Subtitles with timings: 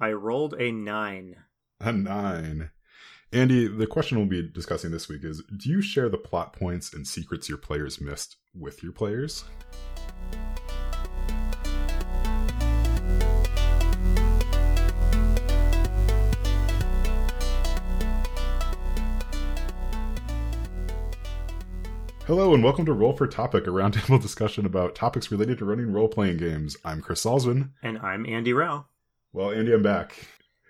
[0.00, 1.36] I rolled a nine.
[1.80, 2.70] A nine.
[3.32, 6.92] Andy, the question we'll be discussing this week is Do you share the plot points
[6.92, 9.44] and secrets your players missed with your players?
[22.26, 25.92] Hello and welcome to Roll for Topic, a roundtable discussion about topics related to running
[25.92, 26.76] role playing games.
[26.84, 27.70] I'm Chris Salzman.
[27.80, 28.86] And I'm Andy Rao.
[29.34, 30.28] Well, Andy, I'm back.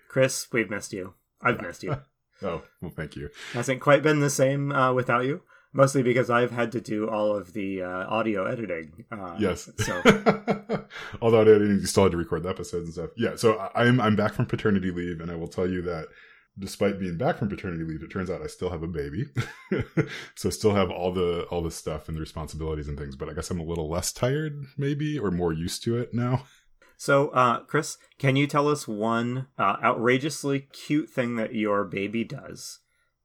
[0.09, 1.13] Chris, we've missed you.
[1.39, 1.97] I've missed you.
[2.41, 3.29] oh, well, thank you.
[3.53, 5.43] Hasn't quite been the same uh, without you.
[5.71, 9.05] Mostly because I've had to do all of the uh, audio editing.
[9.11, 9.69] Uh, yes.
[9.77, 10.01] So
[11.21, 13.09] although editing, you still had to record the episodes and stuff.
[13.17, 13.35] Yeah.
[13.35, 16.07] So I'm I'm back from paternity leave, and I will tell you that
[16.57, 19.25] despite being back from paternity leave, it turns out I still have a baby.
[20.35, 23.33] so still have all the all the stuff and the responsibilities and things, but I
[23.33, 26.45] guess I'm a little less tired maybe or more used to it now.
[26.97, 32.23] So, uh, Chris, can you tell us one uh, outrageously cute thing that your baby
[32.23, 32.79] does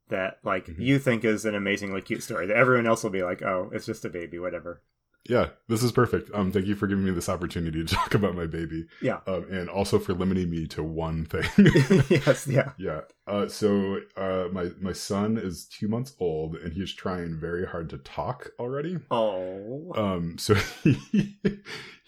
[0.09, 0.83] that, like, mm-hmm.
[0.83, 3.87] you think is an amazingly cute story that everyone else will be like, "Oh, it's
[3.87, 4.83] just a baby, whatever."
[5.29, 6.31] Yeah, this is perfect.
[6.35, 8.87] Um, thank you for giving me this opportunity to talk about my baby.
[9.03, 11.45] Yeah, um, and also for limiting me to one thing.
[12.11, 13.03] yes, yeah, yeah.
[13.27, 17.91] Uh, so uh, my my son is two months old, and he's trying very hard
[17.91, 18.99] to talk already.
[19.11, 21.39] Oh, um, so he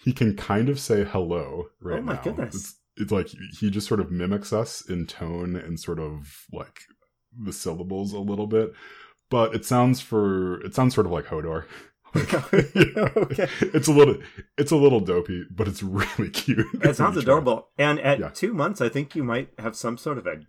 [0.03, 2.22] he can kind of say hello right Oh my now.
[2.22, 2.55] goodness!
[2.55, 6.81] It's, it's like he just sort of mimics us in tone and sort of like
[7.39, 8.73] the syllables a little bit,
[9.30, 11.64] but it sounds for it sounds sort of like Hodor.
[12.17, 13.48] okay.
[13.75, 14.19] It's a little
[14.58, 16.67] it's a little dopey, but it's really cute.
[16.83, 17.69] It sounds adorable.
[17.78, 18.28] And at yeah.
[18.28, 20.42] two months I think you might have some sort of a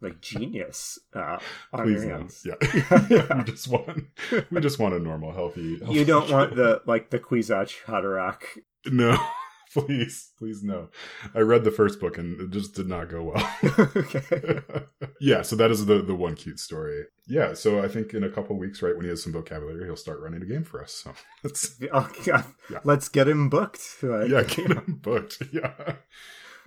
[0.00, 1.38] like genius uh,
[1.72, 2.42] on Please your hands.
[2.44, 2.54] No.
[2.62, 3.06] Yeah.
[3.10, 3.38] yeah.
[3.38, 4.04] we just want
[4.50, 8.42] we just want a normal, healthy, healthy You don't want the like the Kwisatz Haderach.
[8.86, 9.18] No.
[9.72, 10.88] please, please no.
[11.34, 13.56] I read the first book and it just did not go well.
[13.78, 14.60] okay.
[15.20, 17.04] yeah, so that is the the one cute story.
[17.26, 19.96] Yeah, so I think in a couple weeks, right when he has some vocabulary, he'll
[19.96, 20.92] start running a game for us.
[20.92, 21.12] So
[21.44, 22.42] let's oh, yeah.
[22.84, 24.02] let's get him booked.
[24.02, 25.42] Like, yeah, get him booked.
[25.52, 25.94] Yeah.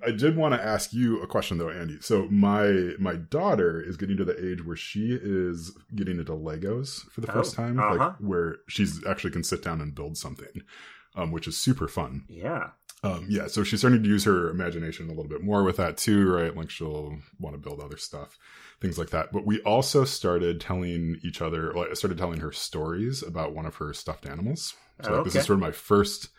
[0.05, 1.97] I did want to ask you a question though, Andy.
[2.01, 7.09] So my my daughter is getting to the age where she is getting into Legos
[7.11, 7.95] for the first oh, time, uh-huh.
[7.95, 10.61] like where she's actually can sit down and build something,
[11.15, 12.25] um, which is super fun.
[12.27, 12.71] Yeah.
[13.03, 15.97] Um, yeah, so she's starting to use her imagination a little bit more with that
[15.97, 16.55] too, right?
[16.55, 18.37] Like she'll want to build other stuff,
[18.79, 19.33] things like that.
[19.33, 23.65] But we also started telling each other, like I started telling her stories about one
[23.65, 24.73] of her stuffed animals.
[25.01, 25.23] So like, okay.
[25.25, 26.29] this is sort of my first,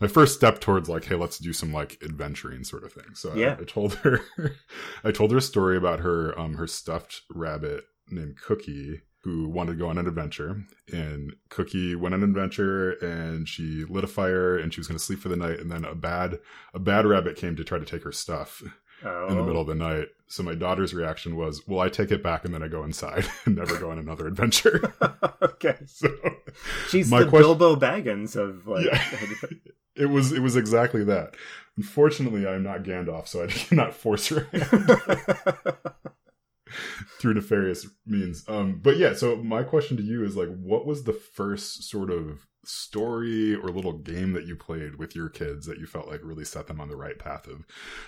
[0.00, 3.14] my first step towards like, hey, let's do some like adventuring sort of thing.
[3.14, 3.54] So yeah.
[3.56, 4.20] I, I told her,
[5.04, 9.72] I told her a story about her, um, her stuffed rabbit named Cookie who wanted
[9.72, 10.62] to go on an adventure.
[10.92, 14.98] And Cookie went on an adventure and she lit a fire and she was going
[14.98, 15.58] to sleep for the night.
[15.58, 16.38] And then a bad,
[16.72, 18.62] a bad rabbit came to try to take her stuff
[19.04, 19.26] oh.
[19.28, 19.88] in the middle of the oh.
[19.88, 20.08] night.
[20.28, 23.26] So my daughter's reaction was, well, I take it back and then I go inside
[23.44, 24.92] and never go on another adventure.
[25.42, 25.76] okay.
[25.86, 26.08] So
[26.88, 28.84] she's the question, Bilbo Baggins of like.
[28.84, 29.02] Yeah,
[29.96, 31.34] it was, it was exactly that.
[31.76, 34.46] Unfortunately, I'm not Gandalf, so I cannot force her
[37.18, 38.44] through nefarious means.
[38.48, 42.10] Um, but yeah, so my question to you is like, what was the first sort
[42.10, 46.20] of story or little game that you played with your kids that you felt like
[46.22, 47.64] really set them on the right path of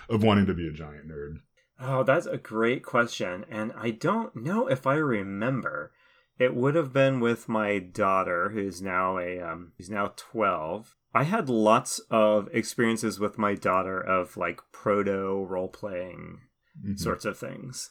[0.09, 1.37] of wanting to be a giant nerd?
[1.79, 5.91] Oh, that's a great question, and I don't know if I remember.
[6.37, 10.95] It would have been with my daughter, who's now a um, who's now twelve.
[11.13, 16.39] I had lots of experiences with my daughter of like proto role playing
[16.79, 16.95] mm-hmm.
[16.95, 17.89] sorts of things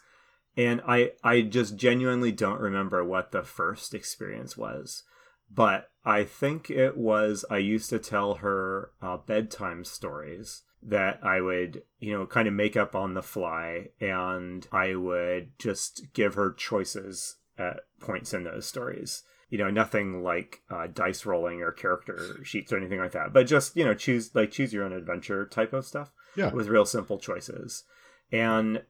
[0.57, 5.05] and i i just genuinely don't remember what the first experience was
[5.51, 11.41] but i think it was i used to tell her uh, bedtime stories that i
[11.41, 16.35] would you know kind of make up on the fly and i would just give
[16.35, 19.23] her choices at points in those stories.
[19.51, 23.49] You know nothing like uh, dice rolling or character sheets or anything like that but
[23.49, 26.53] just you know choose like choose your own adventure type of stuff yeah.
[26.53, 27.85] with real simple choices.
[28.31, 28.83] And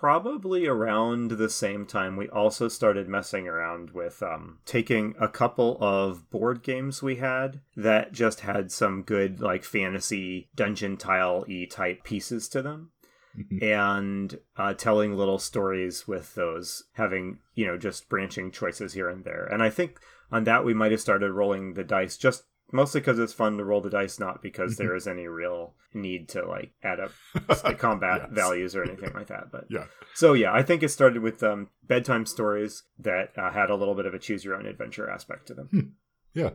[0.00, 5.78] probably around the same time we also started messing around with um, taking a couple
[5.80, 11.66] of board games we had that just had some good like fantasy dungeon tile e
[11.66, 12.90] type pieces to them
[13.38, 13.62] Mm-hmm.
[13.62, 19.26] and uh, telling little stories with those having you know just branching choices here and
[19.26, 19.98] there and i think
[20.32, 23.64] on that we might have started rolling the dice just mostly because it's fun to
[23.64, 24.82] roll the dice, not because Mm-hmm.
[24.84, 27.12] there is any real need to like add up
[27.64, 28.30] the combat Yes.
[28.32, 29.50] values or anything like that.
[29.52, 29.84] But Yeah.
[30.14, 33.94] so yeah, I think it started with um, bedtime stories that uh, had a little
[33.94, 35.94] bit of a choose your own adventure aspect to them.
[36.34, 36.50] Yeah.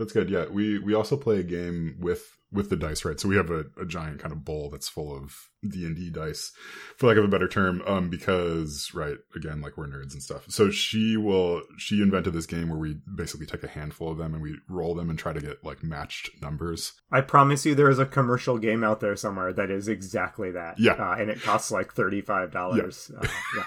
[0.00, 0.30] That's good.
[0.30, 3.20] Yeah, we we also play a game with with the dice, right?
[3.20, 6.08] So we have a, a giant kind of bowl that's full of D and D
[6.08, 6.52] dice,
[6.96, 10.46] for lack of a better term, um, because right, again, like we're nerds and stuff.
[10.48, 14.32] So she will she invented this game where we basically take a handful of them
[14.32, 16.94] and we roll them and try to get like matched numbers.
[17.12, 20.78] I promise you, there is a commercial game out there somewhere that is exactly that.
[20.78, 23.10] Yeah, uh, and it costs like thirty five dollars.
[23.12, 23.20] Yeah.
[23.20, 23.64] Uh, yeah.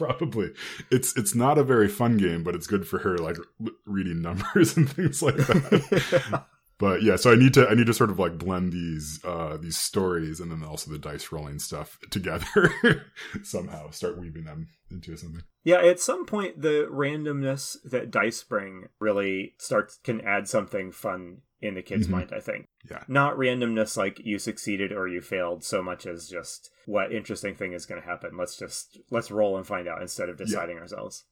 [0.00, 0.50] Probably.
[0.90, 3.36] It's it's not a very fun game, but it's good for her like
[3.84, 6.46] reading numbers and things like that.
[6.78, 9.58] but yeah, so I need to I need to sort of like blend these uh
[9.58, 12.72] these stories and then also the dice rolling stuff together
[13.42, 13.90] somehow.
[13.90, 15.42] Start weaving them into something.
[15.64, 21.42] Yeah, at some point the randomness that dice bring really starts can add something fun
[21.62, 22.16] in the kid's mm-hmm.
[22.16, 22.68] mind, I think.
[22.90, 23.02] Yeah.
[23.08, 27.72] Not randomness like you succeeded or you failed so much as just what interesting thing
[27.72, 28.36] is going to happen.
[28.36, 30.82] Let's just let's roll and find out instead of deciding yeah.
[30.82, 31.24] ourselves.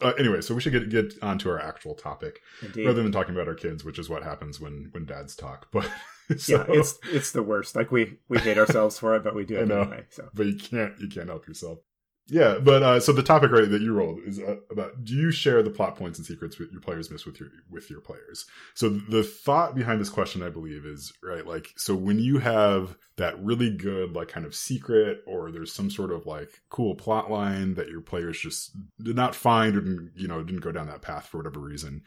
[0.00, 2.86] Uh, anyway, so we should get get onto our actual topic Indeed.
[2.86, 5.68] rather than talking about our kids, which is what happens when when dads talk.
[6.26, 7.76] But so, yeah, it's it's the worst.
[7.76, 10.04] Like we we hate ourselves for it, but we do it anyway.
[10.10, 11.80] So, but you can't you can't help yourself.
[12.26, 15.30] Yeah, but uh, so the topic right that you rolled is uh, about do you
[15.30, 18.46] share the plot points and secrets your players miss with your with your players?
[18.74, 22.96] So the thought behind this question, I believe, is right like so when you have
[23.16, 27.30] that really good like kind of secret or there's some sort of like cool plot
[27.30, 28.70] line that your players just
[29.02, 32.02] did not find or didn't, you know didn't go down that path for whatever reason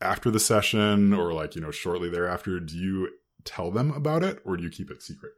[0.00, 3.08] after the session or like you know shortly thereafter, do you
[3.44, 5.32] tell them about it or do you keep it secret?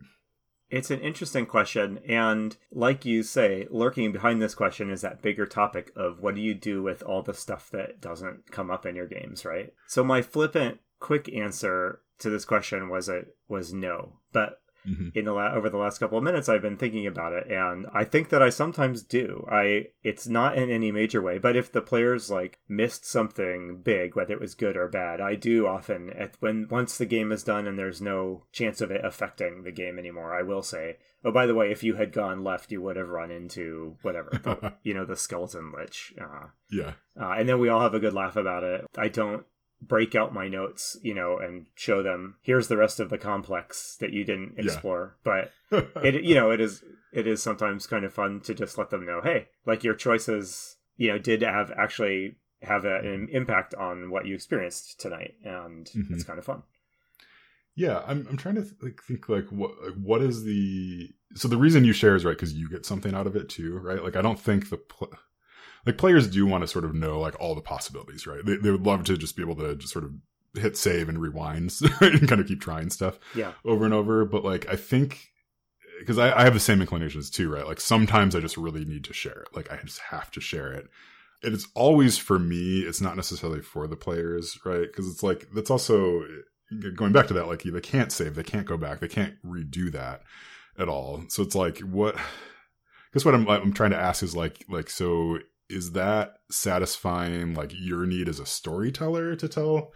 [0.70, 1.98] It's an interesting question.
[2.08, 6.40] And like you say, lurking behind this question is that bigger topic of what do
[6.40, 9.72] you do with all the stuff that doesn't come up in your games, right?
[9.86, 14.20] So my flippant quick answer to this question was a was no.
[14.32, 15.08] But mm-hmm.
[15.14, 17.86] in the la- over the last couple of minutes I've been thinking about it and
[17.92, 19.46] I think that I sometimes do.
[19.50, 24.16] I it's not in any major way, but if the players like missed something big
[24.16, 27.42] whether it was good or bad, I do often at when once the game is
[27.42, 31.32] done and there's no chance of it affecting the game anymore, I will say, "Oh,
[31.32, 34.74] by the way, if you had gone left, you would have run into whatever, the,
[34.82, 36.92] you know, the skeleton lich." Uh, yeah.
[37.20, 38.86] Uh, and then we all have a good laugh about it.
[38.96, 39.44] I don't
[39.86, 43.96] break out my notes, you know, and show them here's the rest of the complex
[44.00, 45.16] that you didn't explore.
[45.24, 45.44] Yeah.
[45.70, 48.90] But it you know, it is it is sometimes kind of fun to just let
[48.90, 53.74] them know, hey, like your choices, you know, did have actually have a, an impact
[53.74, 56.14] on what you experienced tonight and mm-hmm.
[56.14, 56.62] it's kind of fun.
[57.74, 61.46] Yeah, I'm I'm trying to th- like think like what like what is the so
[61.46, 64.02] the reason you share is right because you get something out of it too, right?
[64.02, 65.12] Like I don't think the pl-
[65.86, 68.44] like players do want to sort of know like all the possibilities, right?
[68.44, 70.12] They, they would love to just be able to just sort of
[70.54, 73.52] hit save and rewind and kind of keep trying stuff yeah.
[73.64, 74.24] over and over.
[74.24, 75.30] But like, I think
[76.00, 77.66] because I, I have the same inclinations too, right?
[77.66, 79.48] Like sometimes I just really need to share it.
[79.54, 80.88] Like I just have to share it.
[81.42, 82.80] And it's always for me.
[82.80, 84.86] It's not necessarily for the players, right?
[84.86, 86.24] Because it's like that's also
[86.94, 87.46] going back to that.
[87.46, 90.22] Like they can't save, they can't go back, they can't redo that
[90.78, 91.24] at all.
[91.28, 92.16] So it's like what.
[93.12, 95.38] Guess what I'm I'm trying to ask is like like so
[95.68, 99.92] is that satisfying like your need as a storyteller to tell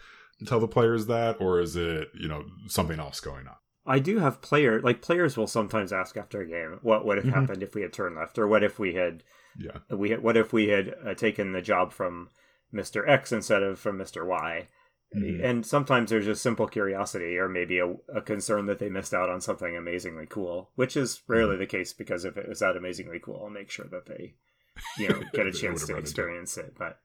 [0.47, 3.57] tell the players that or is it you know something else going on
[3.87, 7.27] i do have player like players will sometimes ask after a game what would have
[7.27, 7.41] mm-hmm.
[7.41, 9.23] happened if we had turned left or what if we had
[9.59, 12.29] yeah we had, what if we had uh, taken the job from
[12.73, 14.67] mr x instead of from mr y
[15.15, 15.45] mm-hmm.
[15.45, 19.29] and sometimes there's just simple curiosity or maybe a, a, concern that they missed out
[19.29, 21.61] on something amazingly cool which is rarely mm-hmm.
[21.61, 24.35] the case because if it was that amazingly cool i'll make sure that they
[24.99, 26.75] you know get a chance to experience it.
[26.79, 26.99] But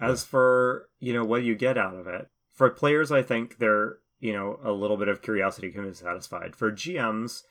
[0.00, 0.30] as yeah.
[0.30, 4.32] for you know what you get out of it, for players, I think they're you
[4.32, 6.56] know a little bit of curiosity can be satisfied.
[6.56, 7.42] For GMs,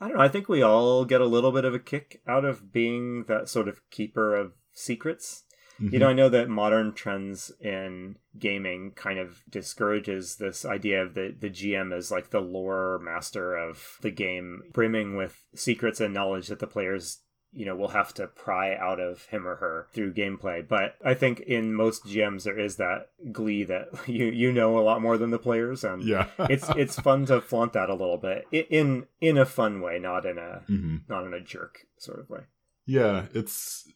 [0.00, 0.22] I don't know.
[0.22, 3.48] I think we all get a little bit of a kick out of being that
[3.48, 5.44] sort of keeper of secrets.
[5.80, 5.92] Mm-hmm.
[5.92, 11.14] You know, I know that modern trends in gaming kind of discourages this idea of
[11.14, 16.14] the, the GM as like the lore master of the game, brimming with secrets and
[16.14, 17.22] knowledge that the players
[17.54, 20.66] you know, we'll have to pry out of him or her through gameplay.
[20.66, 24.82] But I think in most GMs there is that glee that you you know a
[24.82, 28.18] lot more than the players, and yeah, it's it's fun to flaunt that a little
[28.18, 30.96] bit in in a fun way, not in a mm-hmm.
[31.08, 32.40] not in a jerk sort of way.
[32.86, 33.88] Yeah, it's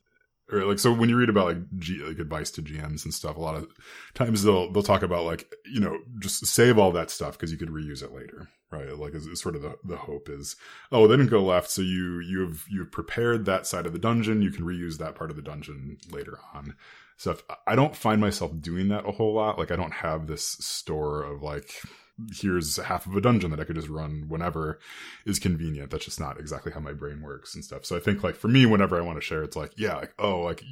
[0.51, 3.37] or like so when you read about like G, like advice to GMs and stuff,
[3.37, 3.69] a lot of
[4.15, 7.59] times they'll they'll talk about like you know just save all that stuff because you
[7.59, 8.97] could reuse it later, right?
[8.97, 10.57] Like is, sort of the the hope is
[10.91, 14.43] oh they didn't go left, so you you've you've prepared that side of the dungeon,
[14.43, 16.75] you can reuse that part of the dungeon later on.
[17.17, 17.43] Stuff.
[17.67, 19.59] I don't find myself doing that a whole lot.
[19.59, 21.83] Like I don't have this store of like
[22.35, 24.79] here's half of a dungeon that I could just run whenever
[25.25, 25.91] is convenient.
[25.91, 27.85] That's just not exactly how my brain works and stuff.
[27.85, 30.15] So I think like for me, whenever I want to share, it's like, yeah, like,
[30.19, 30.63] oh, like,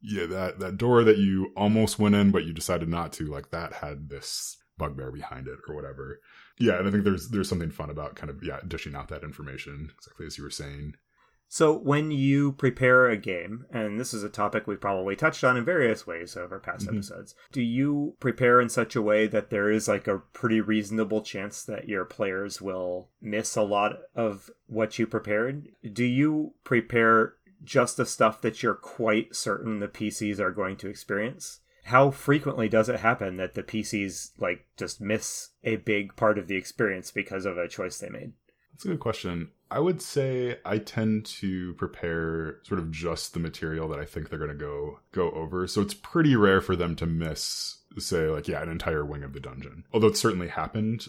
[0.00, 3.50] yeah, that, that door that you almost went in, but you decided not to, like
[3.50, 6.20] that had this, bugbear behind it or whatever.
[6.58, 9.24] Yeah, and I think there's there's something fun about kind of yeah dishing out that
[9.24, 10.94] information exactly as you were saying.
[11.54, 15.56] So when you prepare a game, and this is a topic we've probably touched on
[15.56, 16.96] in various ways over past mm-hmm.
[16.96, 21.22] episodes, do you prepare in such a way that there is like a pretty reasonable
[21.22, 25.68] chance that your players will miss a lot of what you prepared?
[25.92, 30.88] Do you prepare just the stuff that you're quite certain the PCs are going to
[30.88, 31.60] experience?
[31.84, 36.48] How frequently does it happen that the PCs like just miss a big part of
[36.48, 38.32] the experience because of a choice they made?
[38.72, 39.50] That's a good question.
[39.74, 44.28] I would say I tend to prepare sort of just the material that I think
[44.28, 45.66] they're going to go go over.
[45.66, 49.32] So it's pretty rare for them to miss say like yeah, an entire wing of
[49.32, 49.84] the dungeon.
[49.92, 51.08] Although it certainly happened.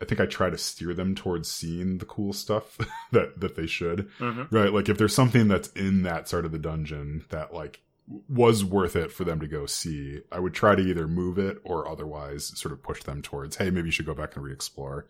[0.00, 2.78] I think I try to steer them towards seeing the cool stuff
[3.12, 4.08] that that they should.
[4.18, 4.56] Mm-hmm.
[4.56, 4.72] Right?
[4.72, 7.82] Like if there's something that's in that sort of the dungeon that like
[8.26, 11.58] was worth it for them to go see, I would try to either move it
[11.62, 15.04] or otherwise sort of push them towards, hey, maybe you should go back and re-explore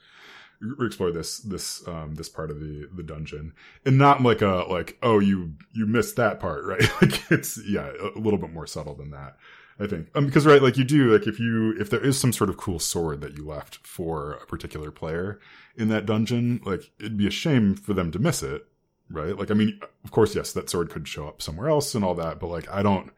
[0.81, 3.53] explore this this um this part of the the dungeon
[3.85, 7.91] and not like a like oh you you missed that part right like it's yeah
[8.17, 9.37] a little bit more subtle than that
[9.79, 12.33] i think um because right like you do like if you if there is some
[12.33, 15.39] sort of cool sword that you left for a particular player
[15.77, 18.67] in that dungeon like it'd be a shame for them to miss it
[19.11, 22.05] right like i mean of course yes that sword could show up somewhere else and
[22.05, 23.13] all that but like i don't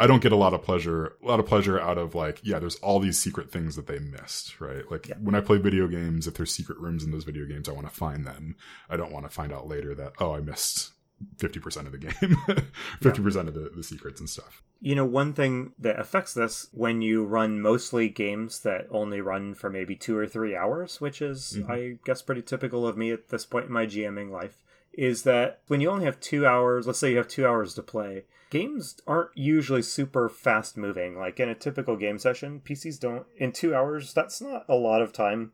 [0.00, 2.58] I don't get a lot of pleasure, a lot of pleasure out of like, yeah,
[2.58, 4.90] there's all these secret things that they missed, right?
[4.90, 5.16] Like yeah.
[5.20, 7.86] when I play video games, if there's secret rooms in those video games, I want
[7.86, 8.56] to find them.
[8.88, 10.92] I don't want to find out later that, oh, I missed
[11.36, 12.12] 50% of the game,
[13.02, 13.40] 50% yeah.
[13.40, 14.62] of the, the secrets and stuff.
[14.80, 19.54] You know, one thing that affects this when you run mostly games that only run
[19.54, 21.70] for maybe two or three hours, which is, mm-hmm.
[21.70, 24.62] I guess, pretty typical of me at this point in my GMing life,
[24.94, 27.82] is that when you only have two hours, let's say you have two hours to
[27.82, 31.18] play, games aren't usually super fast moving.
[31.18, 35.00] Like in a typical game session, PCs don't, in two hours, that's not a lot
[35.00, 35.52] of time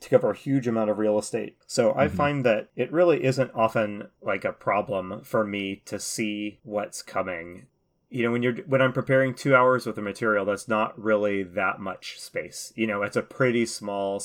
[0.00, 1.56] to cover a huge amount of real estate.
[1.66, 2.00] So mm-hmm.
[2.00, 7.02] I find that it really isn't often like a problem for me to see what's
[7.02, 7.66] coming.
[8.08, 11.42] You know, when you're when I'm preparing two hours with a material, that's not really
[11.42, 12.72] that much space.
[12.76, 14.22] You know, it's a pretty small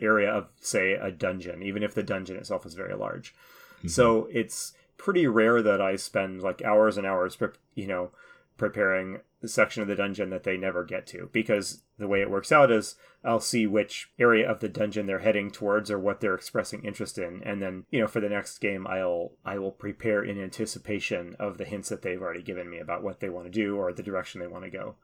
[0.00, 3.34] area of, say, a dungeon, even if the dungeon itself is very large.
[3.78, 3.88] Mm-hmm.
[3.88, 7.36] So it's pretty rare that I spend like hours and hours,
[7.74, 8.10] you know,
[8.56, 12.30] preparing the section of the dungeon that they never get to because the way it
[12.30, 16.20] works out is I'll see which area of the dungeon they're heading towards or what
[16.20, 19.72] they're expressing interest in and then you know for the next game I'll I will
[19.72, 23.46] prepare in anticipation of the hints that they've already given me about what they want
[23.46, 24.94] to do or the direction they want to go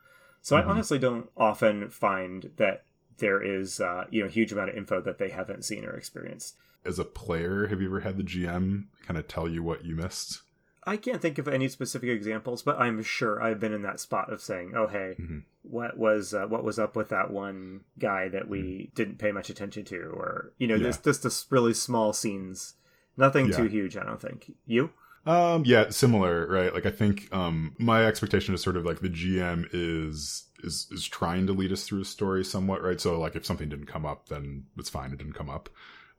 [0.41, 0.69] so mm-hmm.
[0.69, 2.85] I honestly don't often find that
[3.19, 5.97] there is uh, you know a huge amount of info that they haven't seen or
[5.97, 9.85] experienced as a player, have you ever had the GM kind of tell you what
[9.85, 10.43] you missed?
[10.85, 14.33] I can't think of any specific examples, but I'm sure I've been in that spot
[14.33, 15.41] of saying, "Oh, hey, mm-hmm.
[15.63, 18.95] what was uh, what was up with that one guy that we mm-hmm.
[18.95, 20.85] didn't pay much attention to?" Or you know, yeah.
[20.85, 22.75] just just this really small scenes,
[23.17, 23.57] nothing yeah.
[23.57, 23.97] too huge.
[23.97, 24.91] I don't think you.
[25.27, 26.73] Um, yeah, similar, right?
[26.73, 31.07] Like I think um, my expectation is sort of like the GM is is is
[31.07, 33.01] trying to lead us through a story somewhat, right?
[33.01, 35.69] So like if something didn't come up, then it's fine, it didn't come up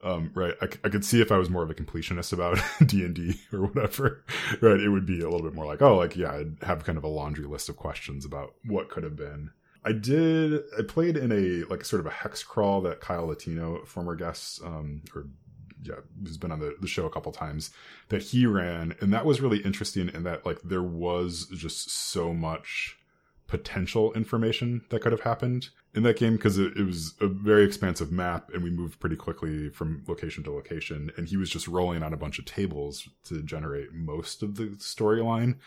[0.03, 3.39] um, right I, I could see if i was more of a completionist about d&d
[3.53, 4.23] or whatever
[4.61, 4.79] right?
[4.79, 7.03] It would be a little bit more like oh like yeah i'd have kind of
[7.03, 9.51] a laundry list of questions about what could have been.
[9.83, 13.83] I did i played in a like sort of a hex crawl that kyle latino
[13.85, 15.25] former guest um, or
[15.83, 17.71] yeah, who's been on the, the show a couple times
[18.09, 22.33] that he ran and that was really interesting in that like there was just so
[22.33, 22.97] much
[23.51, 27.65] potential information that could have happened in that game because it, it, was a very
[27.65, 31.11] expansive map and we moved pretty quickly from location to location.
[31.17, 34.67] And he was just rolling on a bunch of tables to generate most of the
[34.77, 35.57] storyline.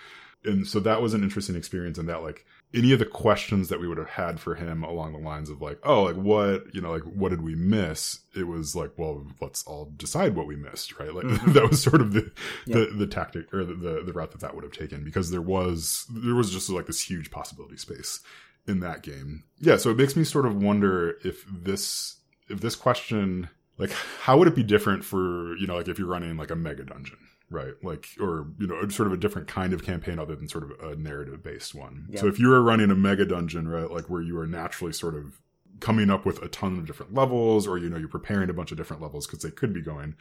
[0.46, 3.80] And so that was an interesting experience in that like any of the questions that
[3.80, 6.80] we would have had for him along the lines of like oh like what you
[6.80, 8.20] know like what did we miss?
[8.34, 11.14] It was like well let's all decide what we missed right?
[11.14, 11.52] Like mm-hmm.
[11.54, 12.30] that was sort of the,
[12.66, 15.42] the the tactic or the, the the route that that would have taken because there
[15.42, 18.20] was there was just like this huge possibility space
[18.66, 19.44] in that game.
[19.60, 22.16] Yeah so it makes me sort of wonder if this
[22.48, 23.90] if this question like
[24.22, 26.84] how would it be different for you know like if you're running like a mega
[26.84, 27.18] dungeon
[27.50, 30.64] right like or you know sort of a different kind of campaign other than sort
[30.64, 34.08] of a narrative based one so if you are running a mega dungeon right like
[34.08, 35.40] where you are naturally sort of
[35.80, 38.70] coming up with a ton of different levels or you know you're preparing a bunch
[38.70, 40.14] of different levels because they could be going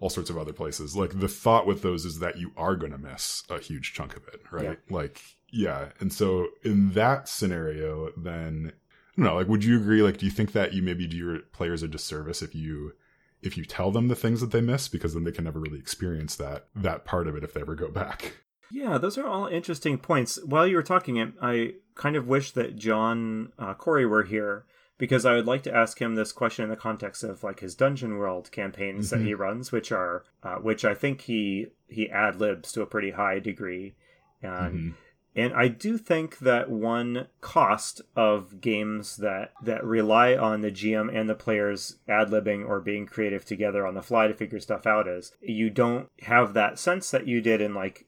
[0.00, 2.92] all sorts of other places like the thought with those is that you are going
[2.92, 4.78] to miss a huge chunk of it right?
[4.88, 5.20] Like
[5.50, 10.16] yeah and so in that scenario then I don't know like would you agree like
[10.16, 12.94] do you think that you maybe do your players a disservice if you
[13.42, 15.78] if you tell them the things that they miss because then they can never really
[15.78, 18.34] experience that that part of it if they ever go back
[18.70, 22.76] yeah those are all interesting points while you were talking i kind of wish that
[22.76, 24.64] john uh, corey were here
[24.98, 27.74] because I would like to ask him this question in the context of like his
[27.74, 29.18] Dungeon World campaigns Mm-hmm.
[29.22, 32.86] that he runs, which are uh, which I think he he ad libs to a
[32.86, 33.94] pretty high degree,
[34.42, 34.94] and Mhm.
[35.36, 41.14] And I do think that one cost of games that that rely on the GM
[41.14, 44.86] and the players ad libbing or being creative together on the fly to figure stuff
[44.86, 48.06] out is you don't have that sense that you did in like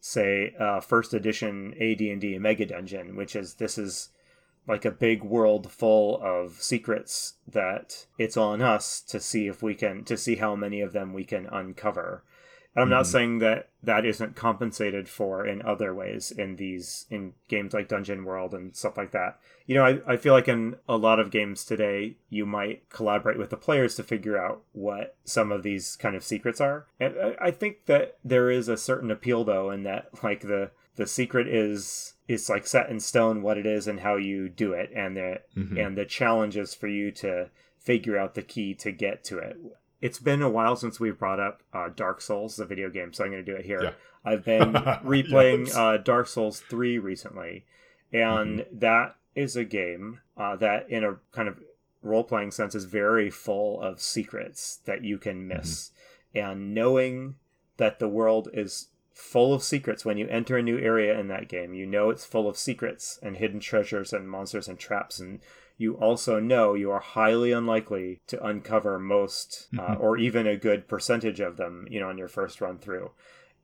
[0.00, 4.08] say uh, first edition AD&D Mega Dungeon, which is this is
[4.66, 9.74] like a big world full of secrets that it's on us to see if we
[9.74, 12.24] can to see how many of them we can uncover.
[12.74, 13.12] And I'm not Mhm.
[13.12, 18.24] saying that that isn't compensated for in other ways in these in games like Dungeon
[18.24, 19.38] World and stuff like that.
[19.66, 23.38] You know, I, I feel like in a lot of games today, you might collaborate
[23.38, 26.86] with the players to figure out what some of these kind of secrets are.
[26.98, 30.70] And I, I think that there is a certain appeal though in that like the
[30.96, 34.72] the secret is is like set in stone what it is and how you do
[34.72, 35.86] it and the Mhm.
[35.86, 39.56] and the challenge is for you to figure out the key to get to it.
[40.02, 43.24] It's been a while since we've brought up uh, Dark Souls, the video game, so
[43.24, 43.82] I'm going to do it here.
[43.82, 43.90] Yeah.
[44.24, 45.76] I've been replaying Yes.
[45.76, 47.64] uh, Dark Souls 3 recently,
[48.12, 51.58] and that is a game uh, that, in a kind of
[52.02, 55.92] role playing sense, is very full of secrets that you can miss.
[56.34, 57.36] And knowing
[57.76, 61.48] that the world is full of secrets when you enter a new area in that
[61.48, 65.38] game, you know it's full of secrets and hidden treasures and monsters and traps and
[65.82, 70.00] you also know you are highly unlikely to uncover most uh, Mhm.
[70.00, 73.10] or even a good percentage of them you know on your first run through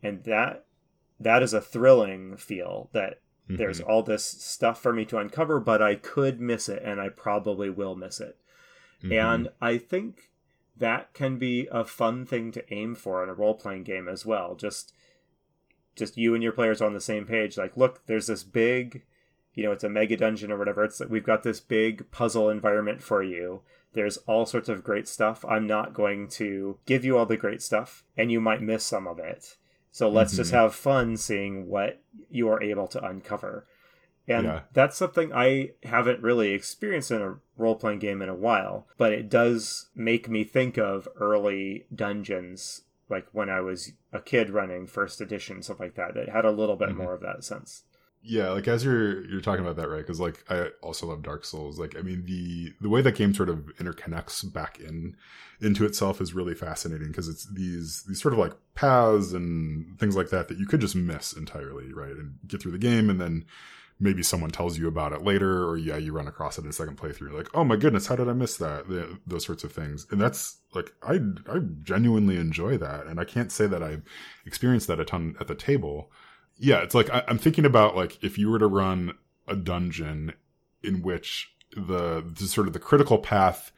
[0.02, 0.66] and that
[1.20, 3.88] that is a thrilling feel that there's Mhm.
[3.88, 7.70] all this stuff for me to uncover but i could miss it and i probably
[7.70, 8.36] will miss it
[9.02, 9.12] Mhm.
[9.12, 10.30] and i think
[10.76, 14.54] that can be a fun thing to aim for in a role-playing game as well
[14.56, 14.92] just
[15.96, 19.04] just you and your players on the same page like look there's this big
[19.58, 22.48] you know it's a mega dungeon or whatever it's like we've got this big puzzle
[22.48, 23.60] environment for you
[23.92, 27.60] there's all sorts of great stuff i'm not going to give you all the great
[27.60, 29.56] stuff and you might miss some of it
[29.90, 30.54] so let's just Mhm.
[30.60, 32.00] have fun seeing what
[32.30, 33.66] you are able to uncover
[34.28, 34.60] and Yeah.
[34.72, 39.28] that's something i haven't really experienced in a role-playing game in a while but it
[39.28, 45.20] does make me think of early dungeons like when i was a kid running first
[45.20, 46.96] edition stuff like that that had a little bit Mhm.
[46.96, 47.82] more of that sense
[48.22, 51.44] yeah like as you're you're talking about that right because like i also love dark
[51.44, 55.16] souls like i mean the the way that game sort of interconnects back in
[55.60, 60.16] into itself is really fascinating because it's these these sort of like paths and things
[60.16, 63.20] like that that you could just miss entirely right and get through the game and
[63.20, 63.44] then
[64.00, 66.72] maybe someone tells you about it later or yeah you run across it in a
[66.72, 68.88] second playthrough like oh my goodness how did i miss that?
[68.88, 73.24] The, those sorts of things and that's like i i genuinely enjoy that and i
[73.24, 74.02] can't say that i've
[74.44, 76.12] experienced that a ton at the table
[76.58, 79.12] yeah it's like I, i'm thinking about like if you were to run
[79.46, 80.34] a dungeon
[80.82, 83.72] in which the, the sort of the critical path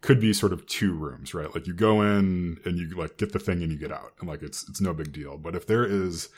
[0.00, 1.52] could be sort of two rooms right?
[1.54, 4.12] Like you go in and you like get the thing and you get out.
[4.20, 5.38] And like it's it's no big deal.
[5.38, 6.28] But if there is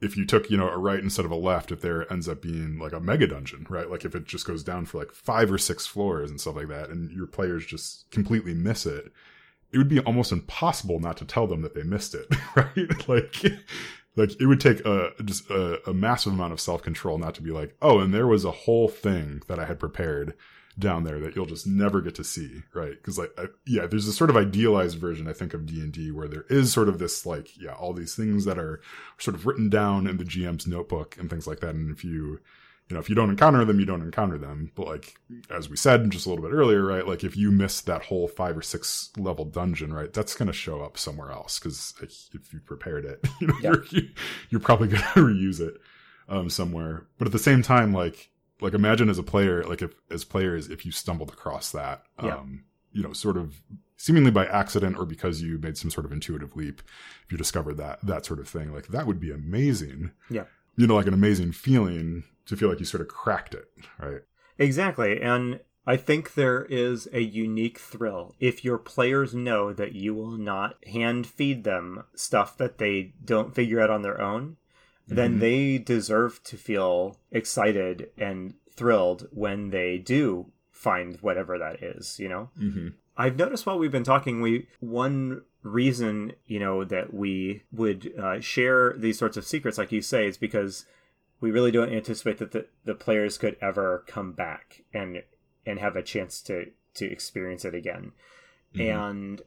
[0.00, 2.42] if you took you know a right instead of a left if there ends up
[2.42, 3.90] being like a mega dungeon right?
[3.90, 6.68] Like if it just goes down for like five or six floors and stuff like
[6.68, 9.12] that and your players just completely miss it
[9.70, 13.08] it would be almost impossible not to tell them that they missed it right?
[13.08, 13.44] Like
[14.18, 17.50] like it would take a just a, a massive amount of self-control not to be
[17.50, 20.34] like oh and there was a whole thing that i had prepared
[20.78, 22.92] down there that you'll just never get to see right?
[22.92, 26.28] Because like I, yeah there's a sort of idealized version i think of d&d where
[26.28, 28.80] there is sort of this like yeah all these things that are
[29.18, 31.74] sort of written down in the gm's notebook and things like that.
[31.74, 32.40] And if you
[32.88, 35.14] you know if you don't encounter them you don't encounter them but like
[35.50, 38.26] as we said just a little bit earlier right like if you miss that whole
[38.28, 41.94] five or six level dungeon right that's going to show up somewhere else because
[42.32, 43.74] if you prepared it you know Yeah.
[43.90, 44.02] you're,
[44.50, 45.74] you're probably going to reuse it
[46.28, 49.92] um somewhere but at the same time like like imagine as a player like if
[50.10, 52.36] as players if you stumbled across that Yeah.
[52.36, 53.60] um you know sort of
[53.98, 56.80] seemingly by accident or because you made some sort of intuitive leap
[57.26, 60.44] if you discovered that that sort of thing like that would be amazing Yeah.
[60.76, 63.66] you know like an amazing feeling to feel like you sort of cracked it
[64.00, 64.22] right
[64.58, 65.20] Exactly.
[65.22, 70.32] And I think there is a unique thrill if your players know that you will
[70.36, 74.56] not hand feed them stuff that they don't figure out on their own,
[75.06, 75.40] then Mhm.
[75.40, 82.28] they deserve to feel excited and thrilled when they do find whatever that is, you
[82.28, 82.50] know?
[82.60, 82.88] mm-hmm.
[83.16, 88.40] I've noticed while we've been talking, we one reason you know that we would uh,
[88.40, 90.84] share these sorts of secrets, like you say, is because
[91.40, 95.22] we really don't anticipate that the, the players could ever come back and
[95.66, 98.12] and have a chance to to experience it again.
[98.74, 98.94] Mhm.
[98.94, 99.42] And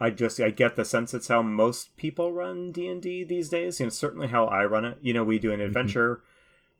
[0.00, 3.48] I just I get the sense it's how most people run D and D these
[3.48, 3.80] days.
[3.80, 4.98] You know, certainly how I run it.
[5.00, 6.22] You know, we do an adventure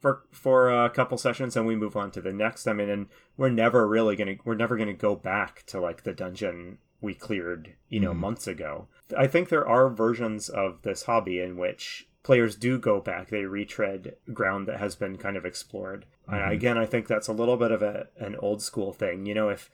[0.01, 2.67] for for a couple sessions and we move on to the next.
[2.67, 6.13] I mean, and we're never really gonna we're never gonna go back to like the
[6.13, 8.17] dungeon we cleared, you know, Mhm.
[8.19, 8.89] months ago.
[9.17, 13.45] I think there are versions of this hobby in which players do go back; they
[13.45, 16.05] retread ground that has been kind of explored.
[16.27, 16.51] And Mhm.
[16.53, 19.27] again, I think that's a little bit of a an old school thing.
[19.27, 19.71] You know, if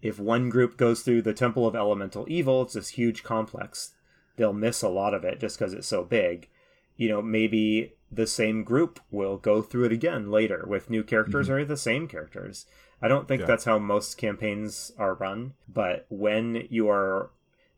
[0.00, 3.94] if one group goes through the Temple of Elemental Evil, it's this huge complex.
[4.36, 6.48] They'll miss a lot of it just because it's so big.
[6.96, 11.50] You know, maybe the same group will go through it again later with new characters
[11.50, 12.66] or the same characters.
[13.00, 13.46] I don't think Yeah.
[13.48, 17.30] that's how most campaigns are run, but when you are,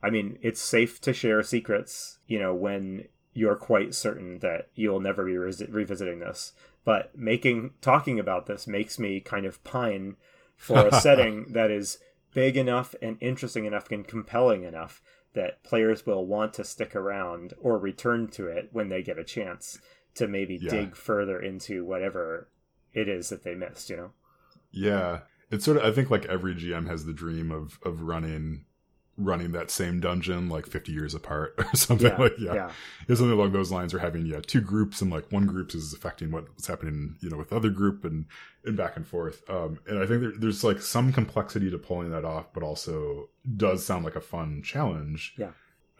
[0.03, 5.01] I mean, it's safe to share secrets, you know, when you're quite certain that you'll
[5.01, 6.53] never be re- revisiting this.
[6.85, 10.17] But making, talking about this makes me kind of pine
[10.57, 11.99] for a setting that is
[12.33, 15.03] big enough and interesting enough and compelling enough
[15.35, 19.25] that players will want to stick around or return to it when they get a
[19.25, 19.79] chance
[20.15, 20.71] to maybe Yeah.
[20.71, 22.49] dig further into whatever
[22.93, 24.11] it is that they missed, you know?
[24.71, 25.21] Yeah,
[25.51, 25.85] it's sort of.
[25.85, 28.65] I think like every GM has the dream of of running
[29.17, 32.55] running that same dungeon like 50 years apart or something Yeah, like yeah.
[32.55, 32.71] yeah.
[33.09, 35.93] It's something along those lines or having yeah two groups and like one group is
[35.95, 38.27] affecting what's happening you know with the other group and
[38.65, 42.11] and back and forth um and i think there, there's like some complexity to pulling
[42.11, 45.51] that off but also does sound like a fun challenge Yeah.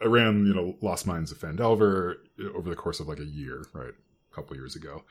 [0.01, 2.15] i ran you know lost mines of phandelver
[2.53, 3.93] over the course of like a year right
[4.31, 5.03] a couple years ago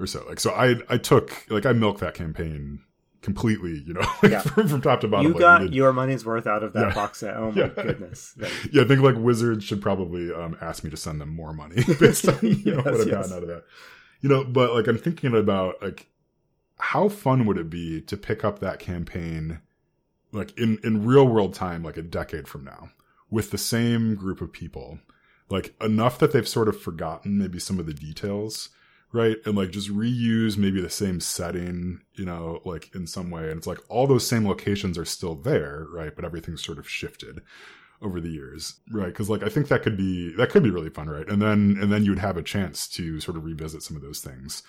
[0.00, 2.80] or so like so i i took like i milked that campaign
[3.22, 4.40] completely you know like Yeah.
[4.40, 6.88] from, from top to bottom You like, got did- your money's worth out of that
[6.88, 6.94] Yeah.
[6.94, 7.36] box set.
[7.36, 7.68] Oh my Yeah.
[7.68, 8.32] goodness.
[8.36, 11.52] That- yeah, I think like Wizards should probably um, ask me to send them more
[11.52, 13.08] money based on you know what I've yes.
[13.08, 13.64] gotten out of that.
[14.20, 16.08] You know, but like I'm thinking about like
[16.78, 19.60] how fun would it be to pick up that campaign
[20.32, 22.90] like in in real world time like a decade from now
[23.30, 24.98] with the same group of people
[25.48, 28.68] like enough that they've sort of forgotten maybe some of the details
[29.12, 29.36] right?
[29.44, 33.50] And like just reuse maybe the same setting you know like in some way.
[33.50, 36.14] And it's like all those same locations are still there right?
[36.14, 37.40] But everything's sort of shifted
[38.00, 39.02] over the years right?
[39.02, 39.10] Mm-hmm.
[39.10, 41.28] Because like i think that could be that could be really fun right?
[41.28, 44.20] And then and then you'd have a chance to sort of revisit some of those
[44.20, 44.62] things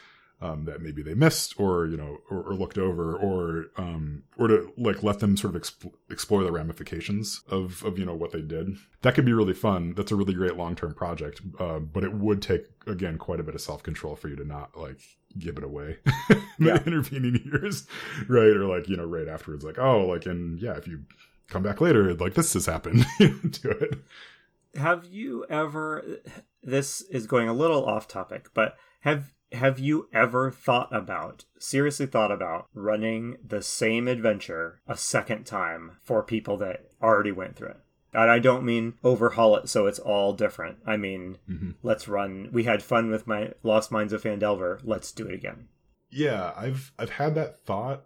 [0.43, 4.47] um, that maybe they missed or you know or, or looked over or um or
[4.49, 8.31] to like let them sort of exp- explore the ramifications of of you know what
[8.33, 8.75] they did.
[9.03, 9.93] That could be really fun.
[9.95, 13.55] That's a really great long-term project uh, but it would take again quite a bit
[13.55, 14.99] of self-control for you to not like
[15.39, 15.97] give it away
[16.29, 16.77] in Yeah.
[16.77, 17.87] the intervening years
[18.27, 18.55] right?
[18.57, 21.03] Or like you know right afterwards like oh like and yeah if you
[21.47, 23.99] come back later like this has happened to it.
[24.75, 26.03] Have you ever
[26.63, 32.05] this is going a little off topic, but have have you ever thought about seriously
[32.05, 37.69] thought about running the same adventure a second time for people that already went through
[37.69, 37.79] it?
[38.13, 40.77] And I don't mean overhaul it so it's all different.
[40.85, 42.49] I mean, hmm let's run.
[42.51, 44.79] We had fun with my Lost Mines of Phandelver.
[44.83, 45.67] Let's do it again.
[46.09, 48.05] Yeah, I've I've had that thought.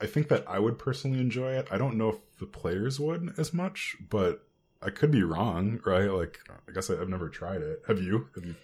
[0.00, 1.68] I think that I would personally enjoy it.
[1.70, 4.46] I don't know if the players would as much, but
[4.82, 6.10] I could be wrong, right?
[6.10, 7.82] Like, I guess I've never tried it.
[7.86, 8.28] Have you?
[8.34, 8.54] Have you,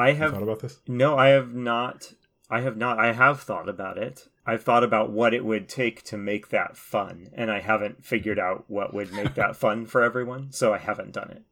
[0.00, 0.80] I you have thought about this?
[0.88, 2.14] No, I have not.
[2.48, 2.98] I have not.
[2.98, 4.28] I have thought about it.
[4.46, 8.38] I've thought about what it would take to make that fun, and I haven't figured
[8.38, 11.42] out what would make that fun for everyone, so I haven't done it.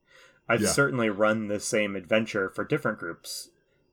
[0.49, 0.69] I've Yeah.
[0.69, 3.51] certainly run the same adventure for different groups,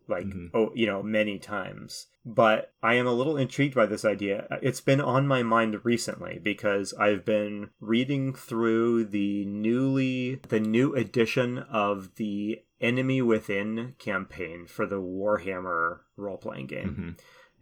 [0.07, 0.49] like, Mhm.
[0.53, 2.07] oh, you know, many times.
[2.25, 4.47] But I am a little intrigued by this idea.
[4.63, 10.95] It's been on my mind recently because I've been reading through the newly, the new
[10.95, 16.95] edition of the Enemy Within campaign for the Warhammer role playing game.
[16.95, 17.09] hmm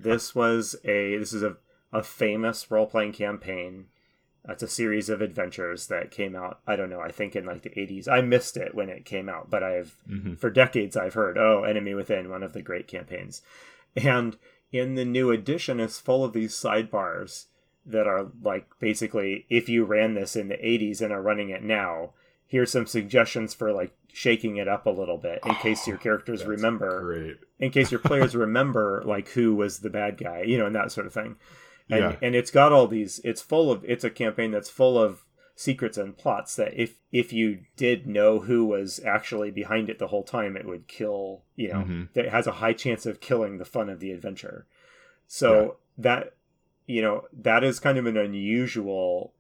[0.04, 1.58] This was a this is a,
[1.92, 3.86] a famous role playing campaign.
[4.48, 6.60] It's a series of adventures that came out.
[6.68, 7.00] I don't know.
[7.00, 8.08] I think in like the eighties.
[8.08, 11.64] I missed it when it came out, but I've hmm for decades I've heard, oh,
[11.64, 13.42] Enemy Within, one of the great campaigns.
[13.96, 14.38] And
[14.72, 17.46] in the new edition, it's full of these sidebars
[17.86, 21.62] that are like basically if you ran this in the 80s and are running it
[21.62, 22.14] now,
[22.48, 26.46] here's some suggestions for like shaking it up a little bit in case your characters
[26.46, 27.38] remember Great.
[27.60, 30.92] in case your players remember like who was the bad guy, you know, and that
[30.92, 31.36] sort of thing.
[31.90, 32.16] And Yeah.
[32.22, 35.98] and it's got all these it's full of it's a campaign that's full of secrets
[35.98, 40.24] and plots that if if you did know who was actually behind it the whole
[40.24, 42.14] time it would kill, you know, Mhm.
[42.14, 44.68] that has a high chance of killing the fun of the adventure.
[45.28, 46.36] So that
[46.86, 49.34] you know, that is kind of an unusual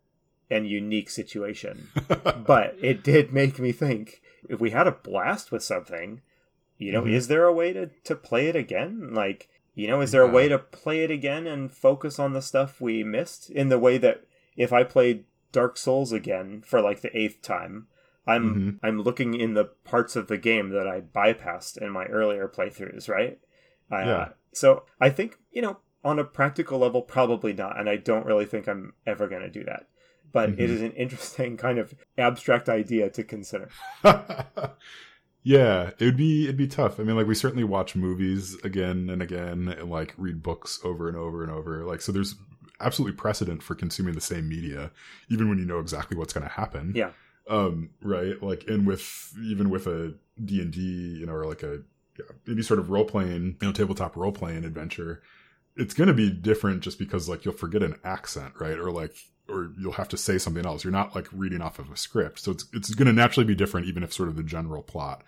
[0.49, 1.89] and unique situation
[2.45, 6.21] but it did make me think if we had a blast with something
[6.77, 7.12] you know Mhm.
[7.13, 10.27] is there a way to to play it again like you know is there a
[10.29, 13.97] way to play it again and focus on the stuff we missed in the way
[13.97, 14.23] that
[14.58, 17.88] if i played dark souls again for like the eighth time
[18.25, 18.79] i'm Mhm.
[18.84, 23.08] i'm looking in the parts of the game that i bypassed in my earlier playthroughs
[23.10, 23.39] right
[23.91, 24.29] Uh, Yeah.
[24.53, 28.45] So I think you know on a practical level, probably not, and I don't really
[28.45, 29.88] think I'm ever going to do that.
[30.34, 30.69] But it Mhm.
[30.69, 33.69] is an interesting kind of abstract idea to consider.
[35.43, 37.00] yeah, it would be it'd be tough.
[37.00, 41.08] I mean, like we certainly watch movies again and again, and like read books over
[41.08, 41.84] and over and over.
[41.84, 42.36] Like so, there's
[42.80, 44.91] absolutely precedent for consuming the same media,
[45.30, 46.93] even when you know exactly what's going to happen.
[46.96, 47.12] Yeah.
[47.50, 47.89] Um.
[48.02, 48.41] Right.
[48.41, 50.80] Like, and with even with a D and D,
[51.19, 51.82] you know, or like a
[52.17, 55.22] yeah, any sort of role playing, you know, tabletop role playing adventure,
[55.76, 58.78] it's going to be different just because like you'll forget an accent, right?
[58.78, 59.13] Or like,
[59.49, 60.84] or you'll have to say something else.
[60.84, 62.39] You're not like reading off of a script.
[62.39, 65.23] So it's, it's going to naturally be different, even if sort of the general plot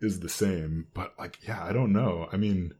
[0.00, 0.86] is the same.
[0.94, 2.28] But like, yeah, I don't know.
[2.32, 2.72] I mean,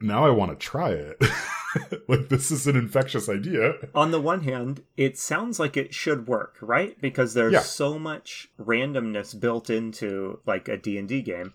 [0.00, 1.16] now I want to try it.
[2.08, 3.74] like, this is an infectious idea.
[3.94, 7.00] on the one hand, it sounds like it should work, right?
[7.00, 7.60] Because there's Yeah.
[7.60, 11.52] so much randomness built into like a D&D game.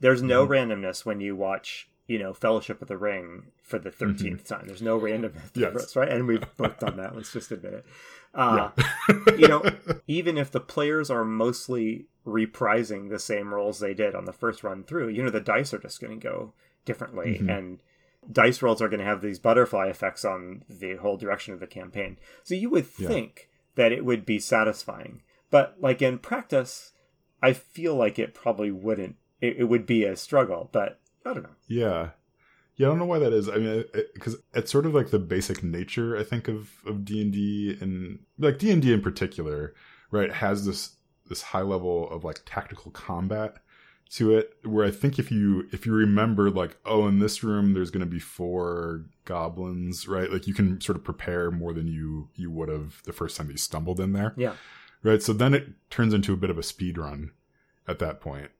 [0.00, 0.50] There's no Mhm.
[0.50, 4.64] randomness when you watch, you know, Fellowship of the Ring for the 13th time.
[4.66, 5.76] There's no randomness, Mm-hmm.
[5.78, 5.96] Yes.
[5.96, 6.08] right?
[6.08, 7.16] And we've both done that.
[7.16, 7.86] Let's just admit it.
[8.34, 8.68] Uh,
[9.08, 9.16] yeah.
[9.38, 9.62] you know,
[10.06, 14.62] even if the players are mostly reprising the same roles they did on the first
[14.62, 16.52] run through, you know, the dice are just going to go
[16.84, 17.38] differently.
[17.42, 17.56] Mhm.
[17.58, 17.78] And
[18.30, 21.66] dice rolls are going to have these butterfly effects on the whole direction of the
[21.66, 22.18] campaign.
[22.42, 23.08] So you would Yeah.
[23.08, 25.22] think that it would be satisfying.
[25.50, 26.92] But like in practice,
[27.42, 29.16] I feel like it probably wouldn't.
[29.40, 31.56] It, it would be a struggle, but I don't know.
[31.68, 32.10] Yeah.
[32.76, 33.48] Yeah, I don't know why that is.
[33.48, 33.84] I mean,
[34.14, 37.76] because it's sort of like the basic nature, I think, of of D and D,
[37.80, 39.74] and like D and D in particular,
[40.10, 40.96] right, has this
[41.28, 43.56] this high level of like tactical combat
[44.10, 44.52] to it.
[44.62, 48.04] Where I think if you if you remember, like, oh, in this room there's going
[48.04, 50.30] to be four goblins, right?
[50.30, 53.50] Like you can sort of prepare more than you you would have the first time
[53.50, 54.54] you stumbled in there Yeah.
[55.02, 55.22] right?
[55.22, 57.30] So then it turns into a bit of a speed run
[57.88, 58.50] at that point.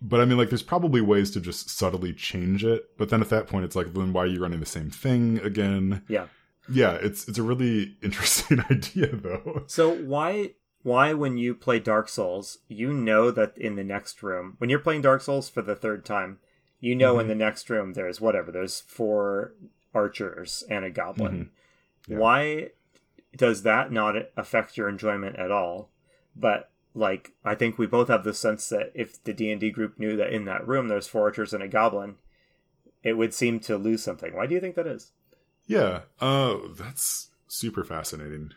[0.00, 2.96] But I mean, like, there's probably ways to just subtly change it.
[2.96, 5.38] But then at that point, it's like, then why are you running the same thing
[5.42, 6.02] again?
[6.08, 6.26] Yeah.
[6.70, 9.64] Yeah, it's it's a really interesting idea, though.
[9.66, 14.54] So why why when you play Dark Souls, you know that in the next room,
[14.58, 16.38] when you're playing Dark Souls for the third time,
[16.78, 17.30] you know in Mhm.
[17.30, 19.54] the next room there's whatever, there's four
[19.94, 21.50] archers and a goblin.
[22.06, 22.12] Mm-hmm.
[22.12, 22.18] Yeah.
[22.18, 22.68] Why
[23.36, 25.90] does that not affect your enjoyment at all?
[26.36, 30.16] But like I think we both have the sense that if the D&D group knew
[30.16, 32.16] that in that room there's four archers and a goblin,
[33.02, 34.34] it would seem to lose something.
[34.34, 35.12] Why do you think that is?
[35.66, 38.52] Yeah, uh, that's super fascinating.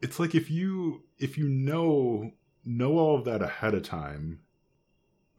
[0.00, 2.32] It's like if you if you know
[2.64, 4.40] know all of that ahead of time,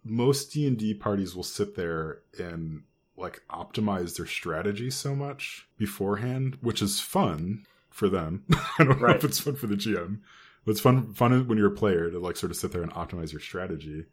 [0.03, 2.83] most D and D parties will sit there and
[3.17, 8.43] like optimize their strategy so much beforehand, which is fun for them.
[8.79, 10.19] I don't know if it's fun for the GM,
[10.65, 13.31] it's fun fun when you're a player to like sort of sit there and optimize
[13.31, 14.05] your strategy.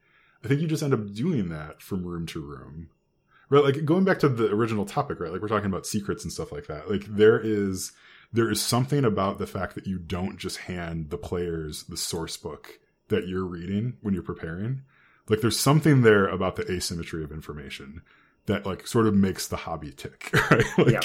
[0.44, 2.90] I think you just end up doing that from room to room.
[3.48, 5.32] Right, like going back to the original topic, right?
[5.32, 6.88] Like we're talking about secrets and stuff like that.
[6.88, 7.92] Like there is
[8.32, 12.36] there is something about the fact that you don't just hand the players the source
[12.36, 14.82] book that you're reading when you're preparing.
[15.28, 18.02] Like there's something there about the asymmetry of information
[18.46, 20.64] that like sort of makes the hobby tick, right?
[20.78, 21.00] Like Yeah.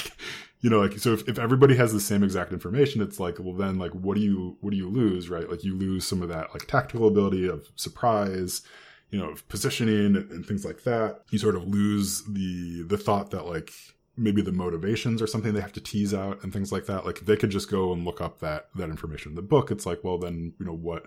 [0.60, 3.54] you know, like so if, if everybody has the same exact information, it's like, well
[3.54, 5.48] then like what do you what do you lose, right?
[5.50, 8.62] Like you lose some of that like tactical ability of surprise,
[9.10, 11.22] you know, of positioning and, and things like that.
[11.30, 13.72] You sort of lose the the thought that like
[14.18, 17.04] maybe the motivations or something they have to tease out and things like that.
[17.04, 19.84] Like they could just go and look up that that information in the book, it's
[19.86, 21.04] like, well then, you know, what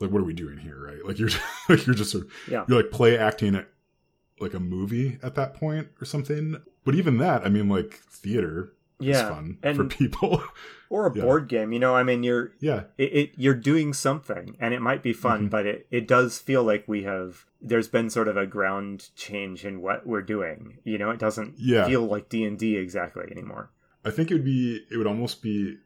[0.00, 1.04] like what are we doing here, right?
[1.04, 1.30] Like you're
[1.70, 2.64] like you're just sort of Yeah.
[2.68, 3.68] you're like play acting it
[4.42, 6.56] like a movie at that point or something.
[6.84, 9.28] But even that, I mean like theater is Yeah.
[9.28, 10.42] fun and for people.
[10.90, 11.22] or a Yeah.
[11.22, 12.84] board game, you know, I mean you're yeah.
[12.98, 15.50] it, it you're doing something and it might be fun Mhm.
[15.50, 19.64] but it, it does feel like we have there's been sort of a ground change
[19.64, 21.86] in what we're doing you know it doesn't Yeah.
[21.86, 23.70] feel like d&d exactly anymore
[24.04, 25.78] I think it would be it would almost be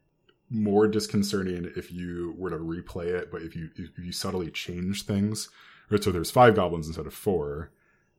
[0.50, 5.04] more disconcerting if you were to replay it, but if you if you subtly change
[5.04, 5.48] things,
[5.90, 6.02] right?
[6.02, 7.72] So there's five goblins instead of four.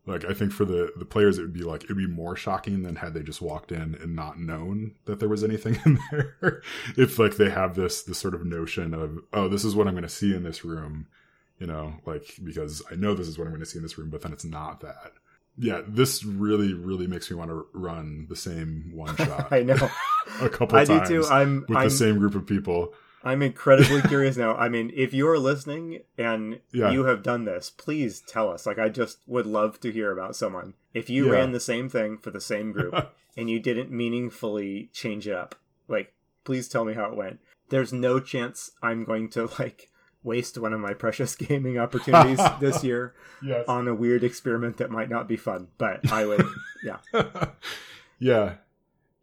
[0.08, 2.84] Like I think for the the players, it would be like it'd be more shocking
[2.84, 6.62] than had they just walked in and not known that there was anything in there.
[6.96, 9.94] if like they have this this sort of notion of oh, this is what I'm
[9.94, 11.08] going to see in this room,
[11.60, 13.98] you know, like because I know this is what I'm going to see in this
[13.98, 15.12] room, but then it's not that.
[15.58, 19.52] Yeah, this really really makes me want to run the same one shot.
[19.52, 19.90] i know
[20.42, 21.26] a couple I do too.
[21.30, 22.94] I'm with I'm, the same group of people.
[23.24, 26.92] I'm incredibly curious now i mean if you're listening and Yeah.
[26.92, 30.36] you have done this please tell us like i just would love to hear about
[30.36, 31.32] someone if you Yeah.
[31.34, 32.94] ran the same thing for the same group
[33.38, 35.56] and you didn't meaningfully change it up
[35.88, 39.90] like please tell me how it went there's no chance i'm going to like
[40.24, 43.66] waste one of my precious gaming opportunities this year yes.
[43.68, 46.44] on a weird experiment that might not be fun but i would
[46.84, 46.98] Yeah.
[48.20, 48.56] yeah.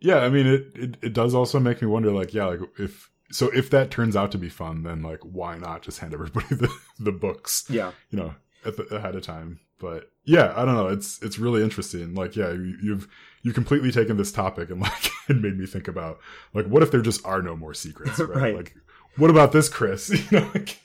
[0.01, 3.11] Yeah, I mean it, it it does also make me wonder like yeah, like if
[3.35, 6.47] so if that turns out to be fun then like why not just hand everybody
[6.55, 6.69] the
[6.99, 7.93] the books, Yeah.
[8.11, 9.61] you know, at the, ahead of time.
[9.81, 12.15] But yeah, I don't know, it's it's really interesting.
[12.15, 13.09] Like yeah, you, you've
[13.43, 16.19] you've completely taken this topic and like it made me think about
[16.55, 18.29] like what if there just are no more secrets, right?
[18.29, 18.57] Right.
[18.57, 18.75] Like
[19.17, 20.11] what about this, Chris?
[20.31, 20.79] You know, like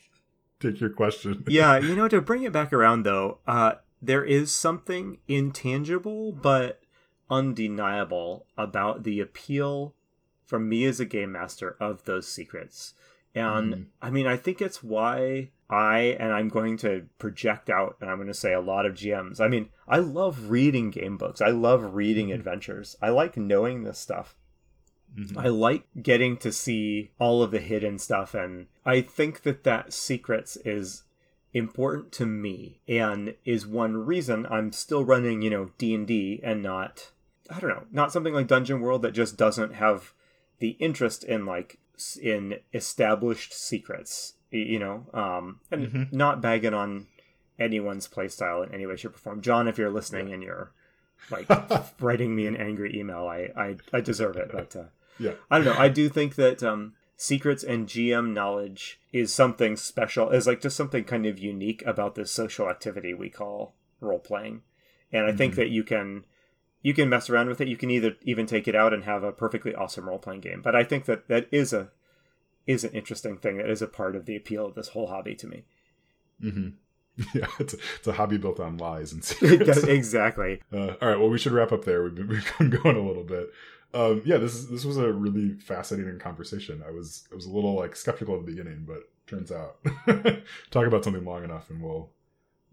[0.60, 1.44] take your question.
[1.48, 6.82] yeah, you know, to bring it back around though, uh, there is something intangible but
[7.30, 9.94] undeniable about the appeal
[10.50, 12.96] from me as a game master of those secrets.
[13.36, 13.86] And Mm.
[14.02, 18.18] I mean, I think it's why I, and I'm going to project out, and I'm
[18.18, 19.40] going to say a lot of GMs.
[19.40, 24.00] I mean, I love reading game books, I love reading adventures, I like knowing this
[24.00, 24.36] stuff.
[25.16, 25.38] Mhm.
[25.38, 29.94] I like getting to see all of the hidden stuff, and I think that that
[29.94, 31.04] secrets is
[31.54, 36.40] important to me, and is one reason I'm still running, you know, D and D,
[36.44, 37.12] and not,
[37.48, 40.14] I don't know, not something like Dungeon World that just doesn't have
[40.60, 41.80] the interest in like
[42.22, 46.14] in established secrets, you know, um, and Mhm.
[46.14, 47.08] not bagging on
[47.58, 49.42] anyone's playstyle in any way, shape, or form.
[49.42, 50.72] John, if you're listening and you're
[51.30, 51.48] like
[52.02, 54.76] writing me an angry email, I I, I deserve it, but.
[54.76, 54.84] Uh,
[55.18, 55.34] Yeah.
[55.52, 55.78] I don't know.
[55.78, 60.78] I do think that um, secrets and GM knowledge is something special, is like just
[60.78, 64.62] something kind of unique about this social activity we call role playing.
[65.12, 65.58] And I think Mhm.
[65.58, 66.24] that you can
[66.82, 67.68] you can mess around with it.
[67.68, 70.62] You can either even take it out and have a perfectly awesome role playing game.
[70.62, 71.90] But I think that that is a
[72.68, 73.58] is an interesting thing.
[73.58, 75.64] That is a part of the appeal of this whole hobby to me.
[76.42, 76.70] hmm
[77.34, 79.84] Yeah, it's a, it's a hobby built on lies and secrets.
[79.84, 80.62] exactly.
[80.72, 82.04] Uh, all right, well, we should wrap up there.
[82.04, 83.50] We've been, we've been going a little bit.
[83.94, 86.84] Um, yeah, this is, this was a really fascinating conversation.
[86.88, 89.78] I was I was a little like skeptical at the beginning, but turns out
[90.70, 92.12] talk about something long enough, and we'll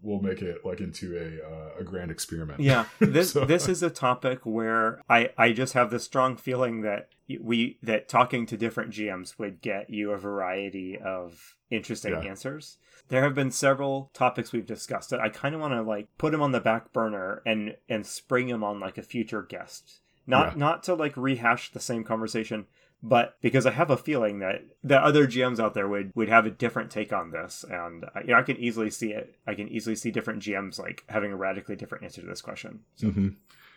[0.01, 2.59] we'll make it like into a uh, a grand experiment.
[2.59, 6.81] Yeah, this So- this is a topic where I I just have this strong feeling
[6.81, 7.09] that
[7.41, 12.21] we that talking to different GMs would get you a variety of interesting Yeah.
[12.29, 12.77] answers.
[13.09, 16.31] There have been several topics we've discussed that I kind of want to like put
[16.31, 19.99] them on the back burner and and spring them on like a future guest.
[20.25, 20.57] Not Yeah.
[20.59, 22.65] not to like rehash the same conversation,
[23.03, 26.45] but because I have a feeling that the other GMs out there would would have
[26.45, 29.35] a different take on this, and uh, you know I can easily see it.
[29.45, 32.81] I can easily see different GMs like having a radically different answer to this question.
[32.95, 33.29] So, hmm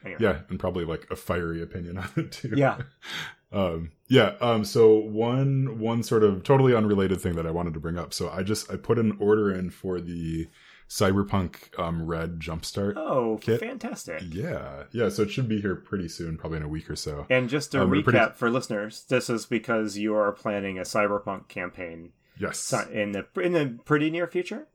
[0.04, 0.18] anyway.
[0.20, 2.54] Yeah, and probably like a fiery opinion on it too.
[2.56, 2.78] Yeah.
[3.52, 7.80] um yeah um so one one sort of totally unrelated thing that i wanted to
[7.80, 10.46] bring up so i just i put an order in for the
[10.90, 13.60] cyberpunk um red jumpstart Oh, Kit?
[13.60, 14.22] fantastic!
[14.28, 17.26] yeah yeah so it should be here pretty soon probably in a week or so
[17.30, 20.82] And just to Um, recap pretty- for listeners, this is because you are planning a
[20.82, 24.66] cyberpunk campaign yes in the in the pretty near future.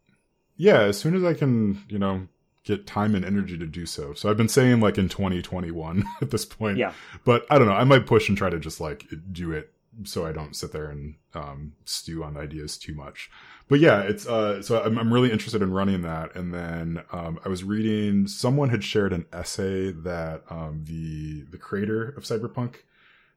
[0.55, 2.27] yeah as soon as i can you know
[2.63, 6.31] get time and energy to do so so i've been saying like in 2021 at
[6.31, 6.93] this point Yeah,
[7.25, 7.73] but I don't know.
[7.73, 9.71] I might push and try to just like do it
[10.03, 13.29] so I don't sit there and um, stew on ideas too much.
[13.67, 16.35] But yeah, it's uh, so I'm I'm really interested in running that.
[16.35, 21.57] And then um, I was reading someone had shared an essay that um, the the
[21.57, 22.75] creator of Cyberpunk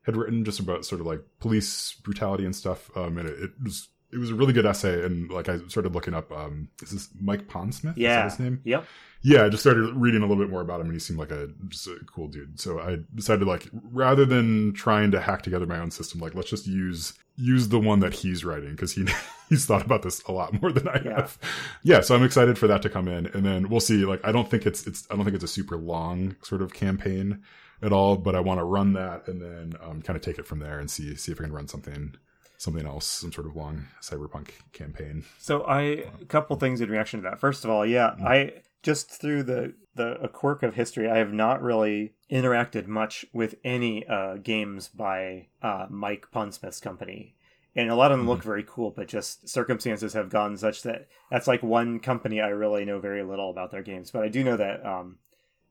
[0.02, 2.90] had written just about sort of like police brutality and stuff.
[2.96, 5.04] Um, and it, it was it was a really good essay.
[5.04, 7.70] And like I started looking up, um, is this Mike Pondsmith?
[7.74, 8.60] Is that yeah, his name?
[8.64, 8.86] yep.
[9.22, 11.30] yeah, I just started reading a little bit more about him, and he seemed like
[11.32, 12.58] a just a cool dude.
[12.60, 16.50] So I decided, like, rather than trying to hack together my own system, like, let's
[16.50, 19.06] just use use the one that he's writing because he
[19.48, 21.14] he's thought about this a lot more than I Yeah.
[21.16, 21.38] have.
[21.82, 24.04] Yeah, so I'm excited for that to come in, and then we'll see.
[24.04, 26.72] Like, I don't think it's it's I don't think it's a super long sort of
[26.72, 27.42] campaign
[27.82, 30.46] at all, but I want to run that and then um, kind of take it
[30.46, 32.14] from there and see see if I can run something
[32.58, 35.24] something else, some sort of long cyberpunk campaign.
[35.38, 35.80] So I
[36.20, 37.40] a couple things in reaction to that.
[37.40, 38.26] First of all, yeah, Mm.
[38.26, 43.24] I just through the the a quirk of history, I have not really interacted much
[43.32, 47.34] with any uh, games by uh, Mike Pondsmith's company.
[47.76, 48.30] And a lot of them Mm-hmm.
[48.30, 52.48] look very cool, but just circumstances have gone such that that's like one company I
[52.48, 54.10] really know very little about their games.
[54.10, 55.18] But I do know that um,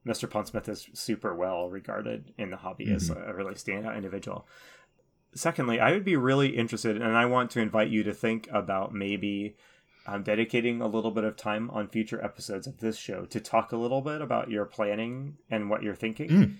[0.06, 0.28] Mr.
[0.30, 3.30] Pondsmith is super well regarded in the hobby as Mm-hmm.
[3.30, 4.47] a really standout individual.
[5.33, 8.93] Secondly, I would be really interested, and I want to invite you to think about
[8.93, 9.56] maybe
[10.08, 13.71] um, dedicating a little bit of time on future episodes of this show to talk
[13.71, 16.29] a little bit about your planning and what you're thinking.
[16.29, 16.54] Mm.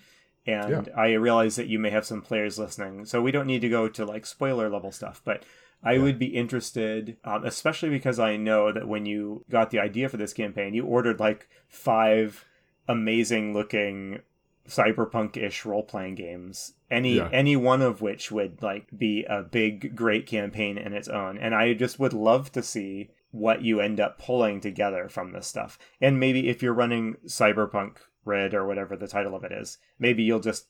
[0.46, 3.70] And I realize that you may have some players listening, so we don't need to
[3.70, 5.44] go to like spoiler level stuff, but
[5.84, 6.04] I Yeah.
[6.04, 10.18] would be interested, um, especially because I know that when you got the idea for
[10.18, 12.46] this campaign, you ordered like five
[12.88, 14.20] amazing looking
[14.68, 17.30] cyberpunk-ish role-playing games any Yeah.
[17.32, 21.54] any one of which would like be a big great campaign in its own and
[21.56, 25.78] i just would love to see what you end up pulling together from this stuff
[26.02, 29.78] and maybe if you're running cyberpunk red or whatever the title of it is.
[30.00, 30.66] Maybe you'll just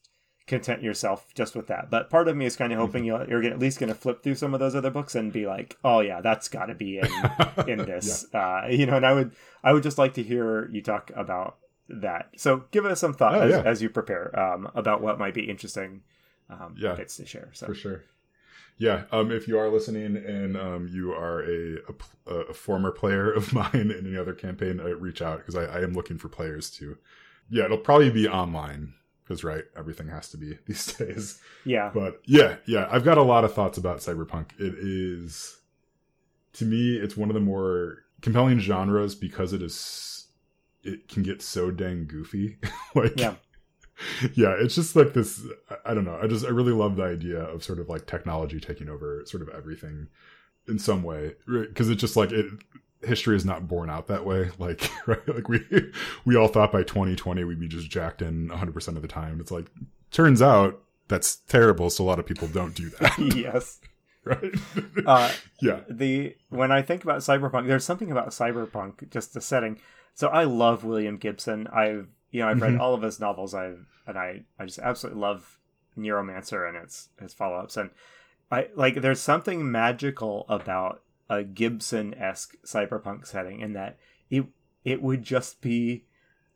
[0.45, 1.89] content yourself just with that.
[1.89, 4.21] But part of me is kind of hoping you'll, you're at least going to flip
[4.21, 6.99] through some of those other books and be like, oh yeah, that's got to be
[6.99, 7.07] in
[7.67, 8.27] in this.
[8.31, 8.61] yeah.
[8.65, 9.31] uh, you know, and I would
[9.63, 11.57] I would just like to hear you talk about
[11.89, 12.31] that.
[12.37, 13.61] So give us some thought oh, as, yeah.
[13.61, 16.01] as, you prepare um, about what might be interesting
[16.49, 17.49] um, yeah, bits to share.
[17.53, 17.67] So.
[17.67, 18.03] For sure.
[18.79, 21.77] Yeah, um, if you are listening and um, you are a,
[22.27, 25.65] a, a, former player of mine in any other campaign, uh, reach out because I,
[25.65, 26.97] I am looking for players too.
[27.49, 31.41] Yeah, it'll probably be online because right, everything has to be these days.
[31.65, 31.91] Yeah.
[31.93, 34.51] But yeah, yeah, I've got a lot of thoughts about cyberpunk.
[34.59, 35.57] It is,
[36.53, 40.16] to me, it's one of the more compelling genres because it is,
[40.87, 42.57] it can get so dang goofy.
[42.95, 43.35] like, yeah
[44.33, 45.41] yeah, it's just like this.
[45.85, 46.19] I don't know.
[46.21, 49.41] I just I really love the idea of sort of like technology taking over sort
[49.41, 50.07] of everything
[50.67, 52.45] in some way because it's just like it.
[53.03, 54.49] History is not borne out that way.
[54.59, 55.61] Like right, like we
[56.25, 59.39] we all thought by 2020 we'd be just jacked in 100 percent of the time.
[59.39, 59.67] It's like
[60.11, 61.89] turns out that's terrible.
[61.89, 63.17] So a lot of people don't do that.
[63.35, 63.79] yes.
[64.23, 64.53] right.
[65.05, 65.31] Uh,
[65.61, 65.81] yeah.
[65.89, 69.79] The when I think about cyberpunk, there's something about cyberpunk, just the setting.
[70.17, 71.67] So I love William Gibson.
[71.67, 72.81] I've you know, I've read mm-hmm.
[72.81, 73.53] all of his novels.
[73.53, 73.73] I
[74.07, 75.59] and I I just absolutely love
[75.95, 77.77] Neuromancer and its its follow ups.
[77.77, 77.91] And
[78.51, 83.99] I like there's something magical about a Gibson esque cyberpunk setting in that
[84.31, 84.45] it
[84.83, 86.05] it would just be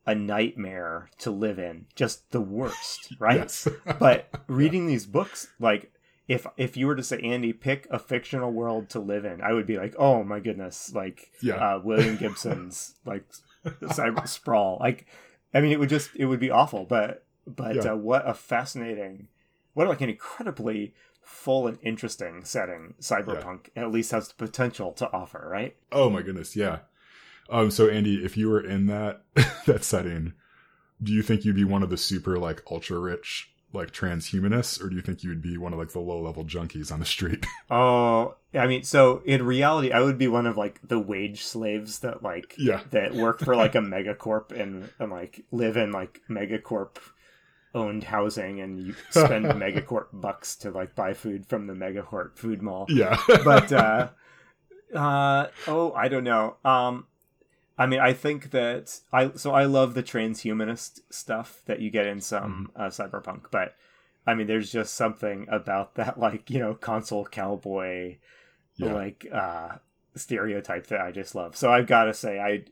[0.07, 3.53] a nightmare to live in, just the worst, right?
[3.99, 5.93] but reading these books, like
[6.28, 9.53] if if you were to say Andy, pick a fictional world to live in, I
[9.53, 11.76] would be like, oh my goodness, like yeah.
[11.76, 13.26] uh, William Gibson's like
[13.84, 15.05] cyber sprawl, like
[15.53, 16.86] I mean, it would just it would be awful.
[16.86, 17.93] But but yeah.
[17.93, 19.28] uh, what a fascinating,
[19.74, 20.93] what like an incredibly
[21.24, 23.84] full and interesting setting cyberpunk yeah.
[23.84, 25.76] at least has the potential to offer, right?
[25.91, 26.80] Oh my goodness, yeah.
[27.49, 29.24] Um, so Andy, if you were in that
[29.66, 30.34] that setting,
[31.01, 34.89] do you think you'd be one of the super like ultra rich like transhumanists, or
[34.89, 37.05] do you think you would be one of like the low level junkies on the
[37.05, 37.45] street?
[37.69, 41.99] Oh, I mean, so in reality, I would be one of like the wage slaves
[41.99, 46.22] that like yeah that work for like a megacorp and and like live in like
[46.30, 46.97] megacorp
[47.74, 52.61] owned housing and you spend megacorp bucks to like buy food from the megacorp food
[52.61, 52.86] mall.
[52.89, 54.09] Yeah, but uh,
[54.93, 56.57] uh, oh, I don't know.
[56.65, 57.05] Um,
[57.82, 62.05] I mean, I think that I so I love the transhumanist stuff that you get
[62.05, 62.82] in some mm-hmm.
[62.82, 63.73] uh, cyberpunk, but
[64.27, 68.17] I mean, there's just something about that, like you know, console cowboy,
[68.75, 68.93] yeah.
[68.93, 69.77] like uh,
[70.15, 71.55] stereotype that I just love.
[71.55, 72.65] So I've got to say, I,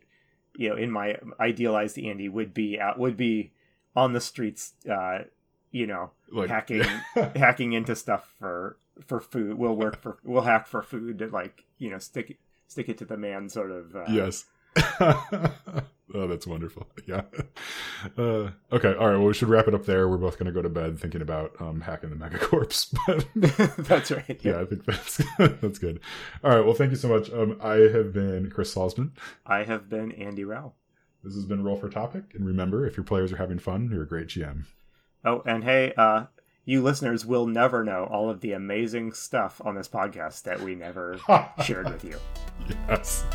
[0.55, 3.51] you know, in my idealized Andy would be out would be
[3.95, 5.23] on the streets, uh,
[5.71, 6.83] you know, like, hacking
[7.35, 9.57] hacking into stuff for for food.
[9.57, 12.37] We'll work for we'll hack for food to like you know stick
[12.67, 14.45] stick it to the man sort of uh, yes
[16.13, 16.87] oh, that's wonderful.
[17.07, 17.23] Yeah.
[18.17, 18.93] Uh, okay.
[18.93, 19.17] All right.
[19.17, 20.07] Well, we should wrap it up there.
[20.07, 22.93] We're both going to go to bed thinking about um, hacking the megacorps.
[23.07, 24.39] But that's right.
[24.43, 24.51] Yeah.
[24.51, 24.61] yeah.
[24.61, 25.99] I think that's that's good.
[26.43, 26.63] All right.
[26.63, 27.31] Well, thank you so much.
[27.31, 29.11] Um, I have been Chris Salzman.
[29.43, 30.73] I have been Andy Rao.
[31.23, 32.25] This has been Roll for Topic.
[32.35, 34.65] And remember, if your players are having fun, you're a great GM.
[35.25, 36.25] Oh, and hey, uh,
[36.65, 40.75] you listeners will never know all of the amazing stuff on this podcast that we
[40.75, 41.19] never
[41.63, 42.17] shared with you.
[42.87, 43.25] Yes.